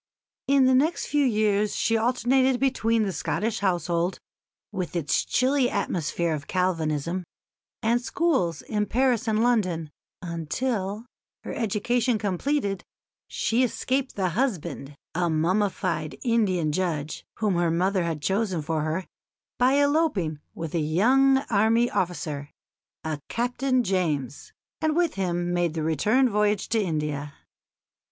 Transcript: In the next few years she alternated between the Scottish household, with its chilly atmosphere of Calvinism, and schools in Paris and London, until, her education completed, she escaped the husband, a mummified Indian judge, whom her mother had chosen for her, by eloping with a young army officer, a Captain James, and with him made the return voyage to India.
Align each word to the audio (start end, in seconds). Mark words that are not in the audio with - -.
In 0.47 0.65
the 0.65 0.73
next 0.73 1.05
few 1.05 1.23
years 1.23 1.75
she 1.75 1.95
alternated 1.95 2.59
between 2.59 3.03
the 3.03 3.11
Scottish 3.11 3.59
household, 3.59 4.17
with 4.71 4.95
its 4.95 5.23
chilly 5.23 5.69
atmosphere 5.69 6.33
of 6.33 6.47
Calvinism, 6.47 7.23
and 7.83 8.01
schools 8.01 8.63
in 8.63 8.87
Paris 8.87 9.27
and 9.27 9.43
London, 9.43 9.91
until, 10.23 11.05
her 11.43 11.53
education 11.53 12.17
completed, 12.17 12.83
she 13.27 13.61
escaped 13.61 14.15
the 14.15 14.29
husband, 14.29 14.95
a 15.13 15.29
mummified 15.29 16.17
Indian 16.23 16.71
judge, 16.71 17.23
whom 17.35 17.53
her 17.53 17.69
mother 17.69 18.03
had 18.03 18.23
chosen 18.23 18.63
for 18.63 18.81
her, 18.81 19.05
by 19.59 19.73
eloping 19.73 20.39
with 20.55 20.73
a 20.73 20.79
young 20.79 21.37
army 21.51 21.91
officer, 21.91 22.49
a 23.03 23.19
Captain 23.29 23.83
James, 23.83 24.51
and 24.81 24.95
with 24.95 25.13
him 25.13 25.53
made 25.53 25.75
the 25.75 25.83
return 25.83 26.27
voyage 26.27 26.69
to 26.69 26.79
India. 26.81 27.35